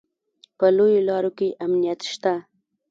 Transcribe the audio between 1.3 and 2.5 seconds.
کې امنیت شته